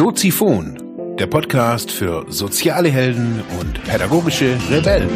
[0.00, 5.10] Soziphon, der Podcast für soziale Helden und pädagogische Rebellen.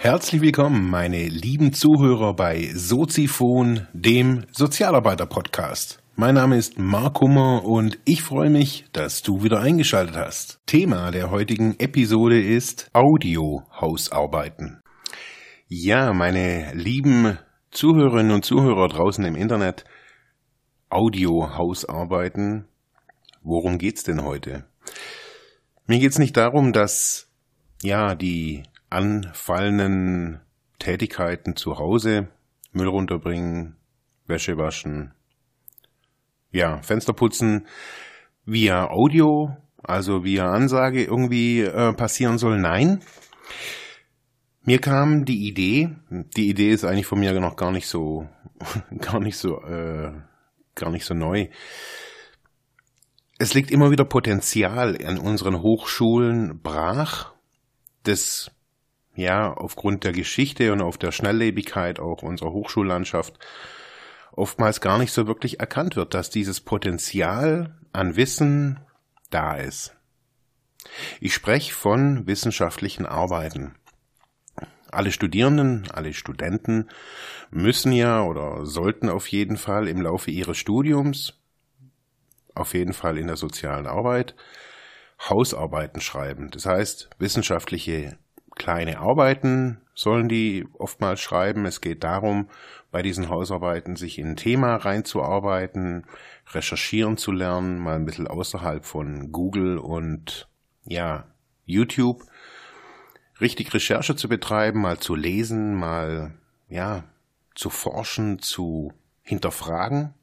[0.00, 6.02] Herzlich willkommen, meine lieben Zuhörer bei Soziphon, dem Sozialarbeiter-Podcast.
[6.16, 10.58] Mein Name ist Mark Hummer und ich freue mich, dass du wieder eingeschaltet hast.
[10.66, 14.82] Thema der heutigen Episode ist Audio-Hausarbeiten.
[15.68, 17.38] Ja, meine lieben
[17.70, 19.84] Zuhörerinnen und Zuhörer draußen im Internet,
[20.92, 22.66] Audio-Hausarbeiten.
[23.42, 24.66] Worum geht's denn heute?
[25.86, 27.28] Mir geht's nicht darum, dass
[27.82, 30.40] ja die anfallenden
[30.78, 32.28] Tätigkeiten zu Hause,
[32.72, 33.76] Müll runterbringen,
[34.26, 35.14] Wäsche waschen,
[36.50, 37.66] ja, Fenster putzen
[38.44, 42.58] via Audio, also via Ansage irgendwie äh, passieren soll.
[42.58, 43.00] Nein.
[44.64, 48.28] Mir kam die Idee, die Idee ist eigentlich von mir noch gar nicht so,
[49.00, 50.12] gar nicht so äh,
[50.74, 51.48] gar nicht so neu.
[53.38, 57.32] Es liegt immer wieder Potenzial in unseren Hochschulen brach,
[58.04, 58.50] das
[59.14, 63.38] ja aufgrund der Geschichte und auf der Schnelllebigkeit auch unserer Hochschullandschaft
[64.32, 68.80] oftmals gar nicht so wirklich erkannt wird, dass dieses Potenzial an Wissen
[69.30, 69.94] da ist.
[71.20, 73.74] Ich spreche von wissenschaftlichen Arbeiten
[74.92, 76.88] alle Studierenden, alle Studenten
[77.50, 81.34] müssen ja oder sollten auf jeden Fall im Laufe ihres Studiums,
[82.54, 84.34] auf jeden Fall in der sozialen Arbeit,
[85.28, 86.50] Hausarbeiten schreiben.
[86.50, 88.18] Das heißt, wissenschaftliche
[88.54, 91.64] kleine Arbeiten sollen die oftmals schreiben.
[91.64, 92.48] Es geht darum,
[92.90, 96.04] bei diesen Hausarbeiten sich in ein Thema reinzuarbeiten,
[96.52, 100.48] recherchieren zu lernen, mal ein bisschen außerhalb von Google und
[100.84, 101.26] ja,
[101.64, 102.22] YouTube
[103.42, 106.32] richtig Recherche zu betreiben, mal zu lesen, mal
[106.68, 107.04] ja,
[107.54, 110.14] zu forschen, zu hinterfragen.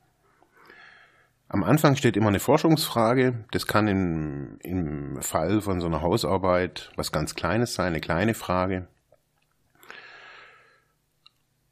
[1.48, 3.44] Am Anfang steht immer eine Forschungsfrage.
[3.52, 8.36] Das kann im, im Fall von so einer Hausarbeit was ganz Kleines sein, eine kleine
[8.36, 8.88] Frage.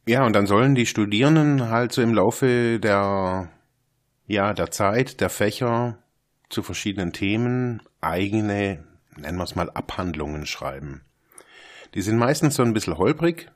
[0.07, 3.49] Ja, und dann sollen die Studierenden halt so im Laufe der,
[4.25, 5.99] ja, der Zeit, der Fächer
[6.49, 8.83] zu verschiedenen Themen eigene,
[9.17, 11.01] nennen wir es mal, Abhandlungen schreiben.
[11.97, 13.49] Die sind meistens so ein bisschen holprig,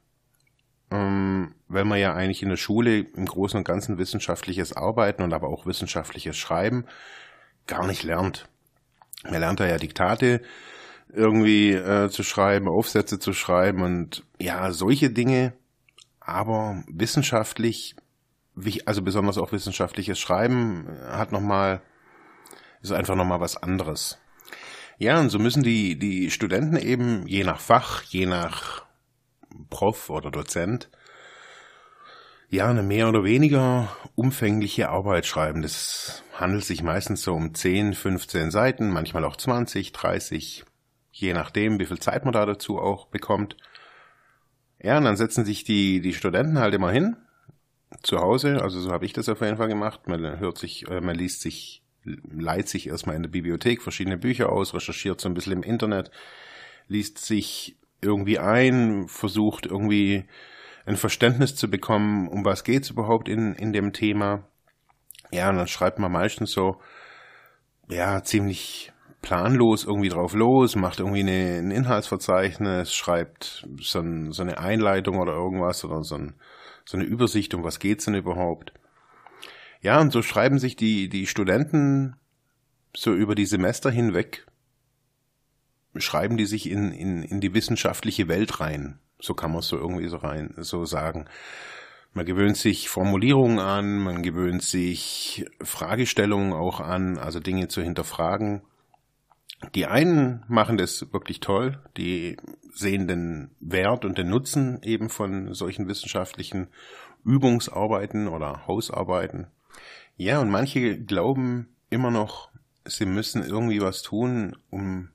[0.90, 5.32] ähm, weil man ja eigentlich in der Schule im Großen und Ganzen wissenschaftliches Arbeiten und
[5.32, 6.88] aber auch wissenschaftliches Schreiben
[7.68, 8.50] gar nicht lernt.
[9.26, 10.42] Man lernt da ja Diktate
[11.14, 15.54] irgendwie äh, zu schreiben, Aufsätze zu schreiben und ja, solche Dinge,
[16.20, 17.96] aber wissenschaftlich,
[18.88, 21.84] also besonders auch wissenschaftliches Schreiben hat nochmal,
[22.82, 24.18] ist einfach nochmal was anderes.
[24.98, 28.86] Ja, und so müssen die, die Studenten eben je nach Fach, je nach
[29.70, 30.90] Prof oder Dozent,
[32.50, 35.62] ja, eine mehr oder weniger umfängliche Arbeit schreiben.
[35.62, 40.66] Das handelt sich meistens so um 10, 15 Seiten, manchmal auch 20, 30,
[41.12, 43.56] je nachdem, wie viel Zeit man da dazu auch bekommt.
[44.84, 47.16] Ja, und dann setzen sich die, die Studenten halt immer hin,
[48.04, 50.08] zu Hause, also so habe ich das auf jeden Fall gemacht.
[50.08, 54.52] Man hört sich, äh, man liest sich leiht sich erstmal in der Bibliothek verschiedene Bücher
[54.52, 56.12] aus, recherchiert so ein bisschen im Internet,
[56.88, 60.26] liest sich irgendwie ein, versucht irgendwie
[60.86, 64.48] ein Verständnis zu bekommen, um was geht's überhaupt in, in dem Thema.
[65.32, 66.82] Ja, und dann schreibt man meistens so,
[67.90, 68.92] ja, ziemlich
[69.22, 75.20] planlos irgendwie drauf los, macht irgendwie eine, ein Inhaltsverzeichnis, schreibt so, ein, so eine Einleitung
[75.20, 76.34] oder irgendwas oder so, ein,
[76.86, 78.74] so eine Übersicht, um was geht's denn überhaupt.
[79.82, 82.16] Ja, und so schreiben sich die, die Studenten
[82.96, 84.46] so über die Semester hinweg,
[85.96, 89.00] schreiben die sich in, in, in die wissenschaftliche Welt rein.
[89.20, 91.26] So kann man es so irgendwie so rein, so sagen.
[92.14, 98.62] Man gewöhnt sich Formulierungen an, man gewöhnt sich Fragestellungen auch an, also Dinge zu hinterfragen.
[99.76, 102.38] Die einen machen das wirklich toll, die
[102.74, 106.68] sehen den Wert und den Nutzen eben von solchen wissenschaftlichen
[107.24, 109.48] Übungsarbeiten oder Hausarbeiten.
[110.18, 112.50] Ja, und manche glauben immer noch,
[112.86, 115.10] sie müssen irgendwie was tun, um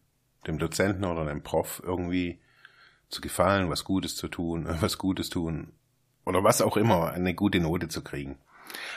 [0.46, 2.40] dem Dozenten oder dem Prof irgendwie
[3.08, 5.72] zu gefallen, was Gutes zu tun, was Gutes tun
[6.24, 8.38] oder was auch immer, eine gute Note zu kriegen.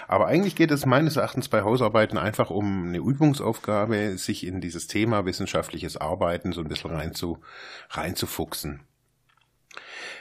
[0.08, 4.88] Aber eigentlich geht es meines Erachtens bei Hausarbeiten einfach um eine Übungsaufgabe, sich in dieses
[4.88, 7.38] Thema wissenschaftliches Arbeiten so ein bisschen rein zu,
[7.92, 8.82] reinzufuchsen.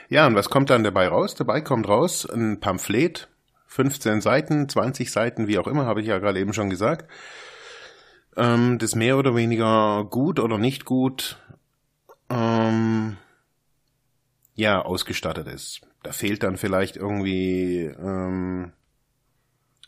[0.07, 1.35] Ja, und was kommt dann dabei raus?
[1.35, 3.27] Dabei kommt raus ein Pamphlet,
[3.69, 7.09] 15 Seiten, 20 Seiten, wie auch immer, habe ich ja gerade eben schon gesagt,
[8.35, 11.37] ähm, das mehr oder weniger gut oder nicht gut
[12.29, 13.17] ähm,
[14.55, 15.81] ja ausgestattet ist.
[16.03, 18.73] Da fehlt dann vielleicht irgendwie ähm,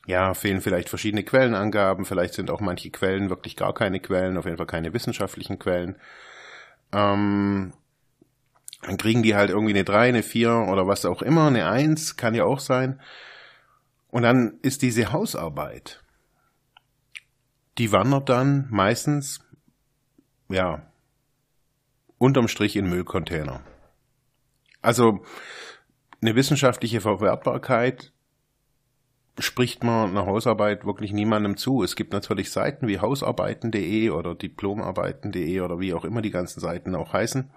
[0.08, 4.46] ja, fehlen vielleicht verschiedene Quellenangaben, vielleicht sind auch manche Quellen wirklich gar keine Quellen, auf
[4.46, 5.96] jeden Fall keine wissenschaftlichen Quellen.
[6.92, 7.74] Ähm,
[8.82, 12.18] dann kriegen die halt irgendwie eine 3, eine 4 oder was auch immer, eine 1,
[12.18, 13.00] kann ja auch sein.
[14.12, 16.04] Und dann ist diese Hausarbeit,
[17.78, 19.40] die wandert dann meistens,
[20.50, 20.86] ja,
[22.18, 23.62] unterm Strich in Müllcontainer.
[24.82, 25.24] Also
[26.22, 28.12] eine wissenschaftliche Verwertbarkeit
[29.40, 31.82] spricht man einer Hausarbeit wirklich niemandem zu.
[31.82, 36.96] Es gibt natürlich Seiten wie hausarbeiten.de oder diplomarbeiten.de oder wie auch immer die ganzen Seiten
[36.96, 37.50] auch heißen.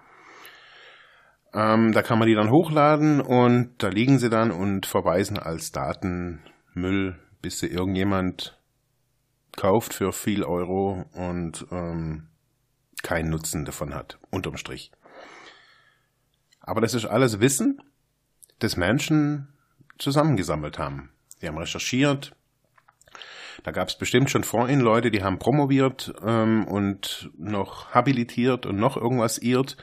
[1.55, 5.71] Ähm, da kann man die dann hochladen und da liegen sie dann und verweisen als
[5.71, 8.59] Datenmüll, bis sie irgendjemand
[9.55, 12.27] kauft für viel Euro und ähm,
[13.03, 14.91] keinen Nutzen davon hat, unterm Strich.
[16.59, 17.81] Aber das ist alles Wissen,
[18.59, 19.47] das Menschen
[19.97, 21.11] zusammengesammelt haben.
[21.41, 22.35] Die haben recherchiert.
[23.63, 28.65] Da gab es bestimmt schon vor ihnen Leute, die haben promoviert ähm, und noch habilitiert
[28.65, 29.77] und noch irgendwas irrt.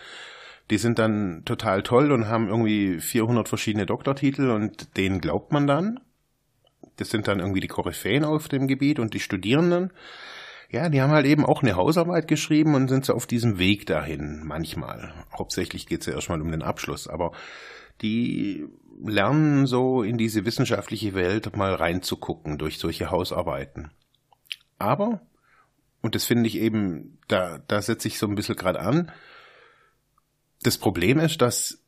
[0.72, 5.66] Die sind dann total toll und haben irgendwie 400 verschiedene Doktortitel und denen glaubt man
[5.66, 6.00] dann.
[6.96, 9.92] Das sind dann irgendwie die Koryphäen auf dem Gebiet und die Studierenden.
[10.70, 13.84] Ja, die haben halt eben auch eine Hausarbeit geschrieben und sind so auf diesem Weg
[13.84, 15.12] dahin, manchmal.
[15.36, 17.32] Hauptsächlich geht es ja erstmal um den Abschluss, aber
[18.00, 18.64] die
[19.04, 23.90] lernen so in diese wissenschaftliche Welt mal reinzugucken durch solche Hausarbeiten.
[24.78, 25.20] Aber,
[26.00, 29.12] und das finde ich eben, da, da setze ich so ein bisschen gerade an,
[30.62, 31.78] das Problem ist, dass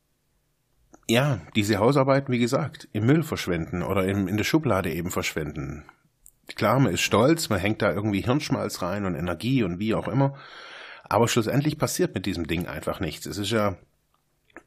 [1.06, 5.85] ja, diese Hausarbeiten, wie gesagt, im Müll verschwenden oder in, in der Schublade eben verschwenden.
[6.56, 10.09] Klar, man ist stolz, man hängt da irgendwie Hirnschmalz rein und Energie und wie auch
[10.09, 10.35] immer.
[11.05, 13.26] Aber schlussendlich passiert mit diesem Ding einfach nichts.
[13.26, 13.76] Es ist ja,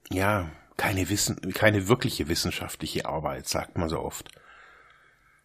[0.10, 4.30] ja, keine Wissen, keine wirkliche wissenschaftliche Arbeit, sagt man so oft.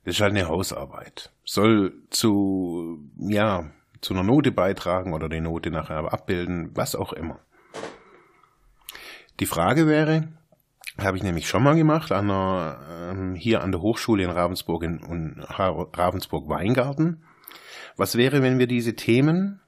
[0.05, 1.31] Es ist halt eine Hausarbeit.
[1.45, 3.71] Soll zu, ja,
[4.01, 7.41] zu einer Note beitragen oder die Note nachher abbilden, was auch immer.
[9.43, 10.29] Die Frage wäre,
[10.99, 14.85] habe ich nämlich schon mal gemacht, an der, ähm, hier an der Hochschule in Ravensburg
[14.85, 17.25] in, in Ravensburg Weingarten.
[17.97, 19.61] Was wäre, wenn wir diese Themen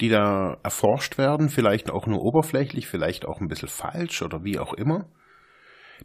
[0.00, 4.60] die da erforscht werden, vielleicht auch nur oberflächlich, vielleicht auch ein bisschen falsch oder wie
[4.60, 5.08] auch immer,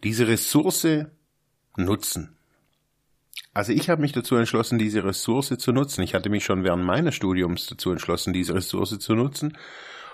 [0.04, 1.06] diese Ressource
[1.78, 2.36] nutzen.
[3.54, 6.02] Also ich habe mich dazu entschlossen, diese Ressource zu nutzen.
[6.02, 9.56] Ich hatte mich schon während meines Studiums dazu entschlossen, diese Ressource zu nutzen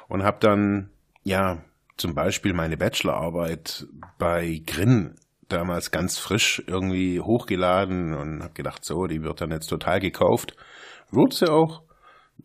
[0.09, 0.89] und habe dann,
[1.23, 1.63] ja,
[1.99, 3.87] zum Beispiel meine Bachelorarbeit
[4.17, 5.15] bei Grin
[5.49, 10.55] damals ganz frisch irgendwie hochgeladen und habe gedacht, so, die wird dann jetzt total gekauft.
[11.11, 11.83] Wurde sie auch,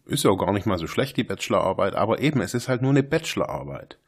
[0.07, 2.83] ist ja auch gar nicht mal so schlecht, die Bachelorarbeit, aber eben, es ist halt
[2.83, 3.99] nur eine Bachelorarbeit.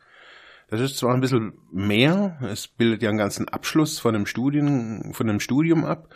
[0.68, 5.12] Das ist zwar ein bisschen mehr, es bildet ja einen ganzen Abschluss von einem Studien,
[5.12, 6.12] von einem Studium ab,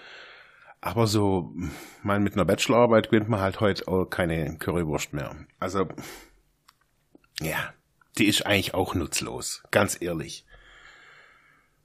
[0.80, 1.54] aber so,
[2.02, 5.36] mein, mit einer Bachelorarbeit gewinnt man halt heute auch keine Currywurst mehr.
[5.60, 5.86] Also,
[7.40, 7.74] ja,
[8.18, 10.44] die ist eigentlich auch nutzlos, ganz ehrlich.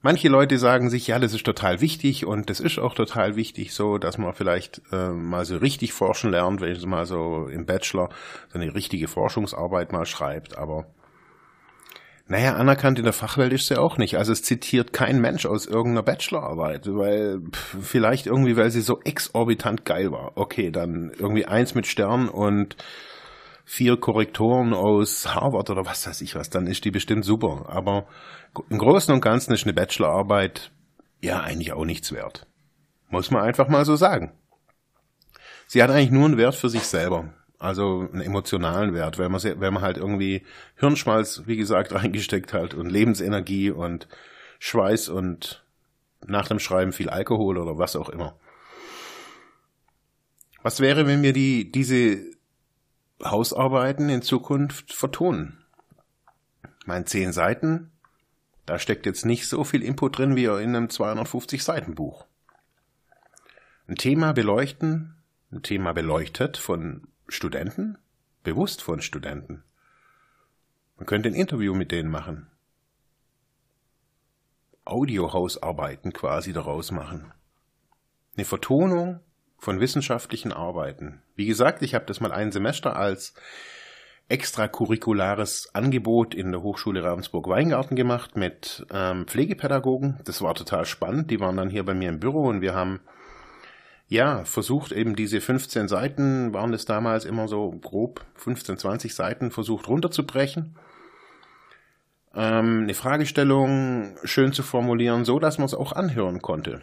[0.02, 3.74] Manche Leute sagen sich, ja, das ist total wichtig und das ist auch total wichtig,
[3.74, 7.66] so, dass man vielleicht äh, mal so richtig forschen lernt, wenn es mal so im
[7.66, 8.10] Bachelor
[8.52, 10.86] so eine richtige Forschungsarbeit mal schreibt, aber
[12.28, 14.16] naja, anerkannt in der Fachwelt ist sie auch nicht.
[14.16, 19.00] Also es zitiert kein Mensch aus irgendeiner Bachelorarbeit, weil pff, vielleicht irgendwie, weil sie so
[19.04, 20.32] exorbitant geil war.
[20.34, 22.76] Okay, dann irgendwie eins mit Stern und
[23.68, 27.66] vier Korrektoren aus Harvard oder was weiß ich was, dann ist die bestimmt super.
[27.68, 28.06] Aber
[28.70, 30.70] im Großen und Ganzen ist eine Bachelorarbeit
[31.20, 32.46] ja eigentlich auch nichts wert.
[33.10, 34.32] Muss man einfach mal so sagen.
[35.66, 37.34] Sie hat eigentlich nur einen Wert für sich selber.
[37.58, 40.44] Also einen emotionalen Wert, weil man, wenn man halt irgendwie
[40.76, 44.06] Hirnschmalz, wie gesagt, reingesteckt hat und Lebensenergie und
[44.60, 45.64] Schweiß und
[46.24, 48.38] nach dem Schreiben viel Alkohol oder was auch immer.
[50.62, 52.35] Was wäre, wenn wir die, diese
[53.24, 55.64] Hausarbeiten in Zukunft vertonen?
[56.84, 57.90] Mein zehn Seiten,
[58.66, 62.26] da steckt jetzt nicht so viel Input drin wie in einem 250 Seiten Buch.
[63.88, 65.16] Ein Thema beleuchten,
[65.50, 67.98] ein Thema beleuchtet von Studenten,
[68.42, 69.62] bewusst von Studenten.
[70.96, 72.50] Man könnte ein Interview mit denen machen.
[74.84, 77.32] Audiohausarbeiten quasi daraus machen.
[78.36, 79.20] Eine Vertonung
[79.58, 81.22] von wissenschaftlichen Arbeiten.
[81.34, 83.34] Wie gesagt, ich habe das mal ein Semester als
[84.28, 90.18] extracurriculares Angebot in der Hochschule Ravensburg-Weingarten gemacht mit ähm, Pflegepädagogen.
[90.24, 91.30] Das war total spannend.
[91.30, 93.00] Die waren dann hier bei mir im Büro und wir haben
[94.08, 99.50] ja versucht eben diese 15 Seiten, waren es damals immer so grob 15, 20 Seiten,
[99.50, 100.76] versucht runterzubrechen.
[102.34, 106.82] Ähm, eine Fragestellung schön zu formulieren, so dass man es auch anhören konnte.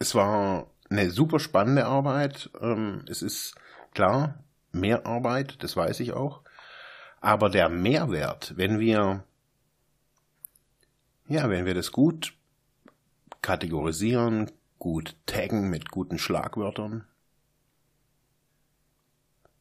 [0.00, 2.50] Es war eine super spannende Arbeit.
[2.60, 3.54] Ähm, es ist
[3.92, 4.42] klar,
[4.72, 6.40] mehr Arbeit, das weiß ich auch.
[7.20, 9.24] Aber der Mehrwert, wenn wir,
[11.28, 12.32] ja, wenn wir das gut
[13.42, 17.04] kategorisieren, gut taggen mit guten Schlagwörtern,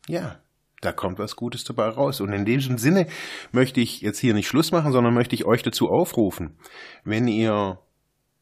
[0.07, 0.39] ja,
[0.79, 2.21] da kommt was Gutes dabei raus.
[2.21, 3.07] Und in diesem Sinne
[3.51, 6.57] möchte ich jetzt hier nicht Schluss machen, sondern möchte ich euch dazu aufrufen,
[7.03, 7.77] wenn ihr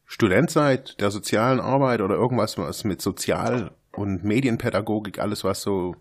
[0.10, 5.96] Student seid der sozialen Arbeit oder irgendwas, was mit Sozial- und Medienpädagogik, alles was so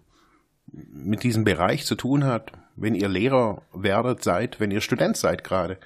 [0.73, 5.43] mit diesem Bereich zu tun hat, wenn ihr Lehrer werdet, seid, wenn ihr Student seid
[5.43, 5.79] gerade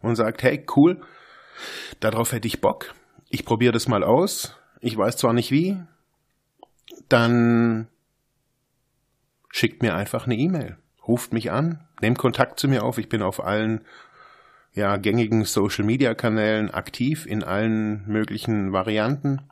[0.00, 1.00] und sagt, hey, cool,
[2.00, 2.94] darauf hätte ich Bock,
[3.28, 5.76] ich probiere das mal aus, ich weiß zwar nicht wie,
[7.08, 7.88] dann
[9.50, 13.22] schickt mir einfach eine E-Mail, ruft mich an, nehmt Kontakt zu mir auf, ich bin
[13.22, 13.84] auf allen
[14.74, 19.48] ja, gängigen Social Media Kanälen aktiv in allen möglichen Varianten.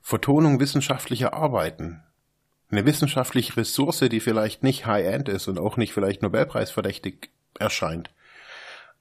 [0.00, 2.02] Vertonung wissenschaftlicher Arbeiten.
[2.70, 8.10] Eine wissenschaftliche Ressource, die vielleicht nicht High-End ist und auch nicht vielleicht Nobelpreisverdächtig erscheint.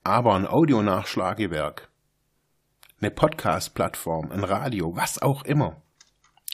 [0.04, 1.88] Aber ein Audionachschlagewerk.
[3.00, 5.82] Eine Podcast-Plattform, ein Radio, was auch immer.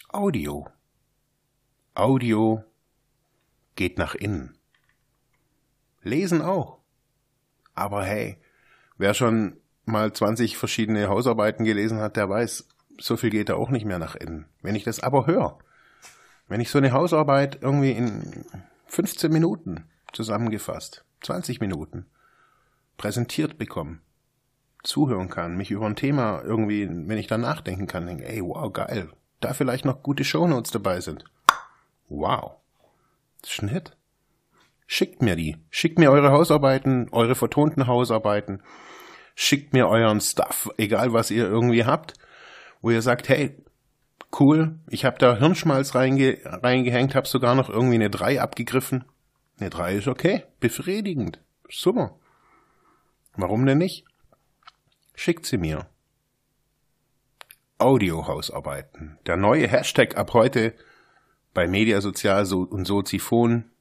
[0.09, 0.67] Audio.
[1.95, 2.63] Audio
[3.75, 4.57] geht nach innen.
[6.03, 6.76] Lesen auch.
[7.77, 8.37] Aber hey,
[8.97, 12.67] wer schon mal 20 verschiedene Hausarbeiten gelesen hat, der weiß,
[12.99, 14.47] so viel geht da auch nicht mehr nach innen.
[14.63, 15.59] Wenn ich das aber höre,
[16.47, 18.45] wenn ich so eine Hausarbeit irgendwie in
[18.87, 22.07] 15 Minuten zusammengefasst, 20 Minuten
[22.97, 23.99] präsentiert bekomme,
[24.83, 28.73] zuhören kann, mich über ein Thema irgendwie, wenn ich da nachdenken kann, denke, ey, wow,
[28.73, 31.25] geil, da vielleicht noch gute Shownotes dabei sind.
[32.09, 32.55] Wow.
[33.43, 33.96] Hit.
[34.87, 35.57] Schickt mir die.
[35.69, 38.63] Schickt mir eure Hausarbeiten, eure vertonten Hausarbeiten.
[39.35, 42.13] Schickt mir euren Stuff, egal was ihr irgendwie habt,
[42.81, 43.63] wo ihr sagt, hey,
[44.39, 49.05] cool, ich habe da Hirnschmalz reinge reingehängt, habe sogar noch irgendwie eine 3 abgegriffen.
[49.59, 51.39] Eine 3 ist okay, befriedigend,
[51.69, 52.17] super.
[53.35, 54.05] Warum denn nicht?
[55.13, 55.87] Schickt sie mir.
[57.77, 59.19] Audiohausarbeiten.
[59.27, 60.73] Der neue Hashtag ab heute
[61.53, 63.71] bei Mediasozial und Soziphon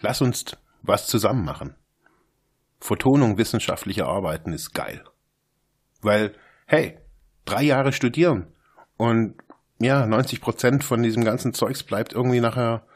[0.00, 0.44] Lass uns
[0.82, 1.74] was zusammen machen.
[2.78, 5.04] Vertonung wissenschaftlicher Arbeiten ist geil.
[6.02, 6.34] Weil,
[6.66, 6.98] hey,
[7.44, 8.46] drei Jahre studieren
[8.96, 9.34] und
[9.78, 12.86] ja, 90 Prozent von diesem ganzen Zeugs bleibt irgendwie nachher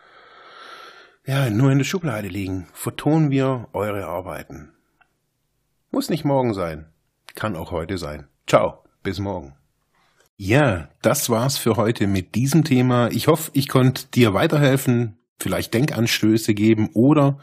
[1.27, 2.69] ja, nur in der Schublade liegen.
[2.73, 4.73] Vertonen wir eure Arbeiten.
[5.91, 6.91] Muss nicht morgen sein.
[7.35, 8.29] Kann auch heute sein.
[8.47, 8.85] Ciao.
[9.03, 9.55] Bis morgen.
[10.37, 13.09] Ja, das war's für heute mit diesem Thema.
[13.11, 17.39] Ich hoffe, ich konnte dir weiterhelfen, vielleicht Denkanstöße geben oder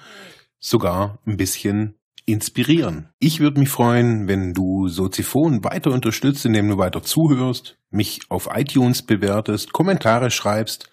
[0.59, 3.09] sogar ein bisschen inspirieren.
[3.19, 8.49] Ich würde mich freuen, wenn du Soziphon weiter unterstützt, indem du weiter zuhörst, mich auf
[8.53, 10.89] iTunes bewertest, Kommentare schreibst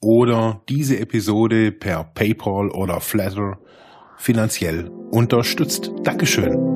[0.00, 3.58] oder diese Episode per PayPal oder Flatter
[4.16, 5.92] finanziell unterstützt.
[6.02, 6.71] Dankeschön.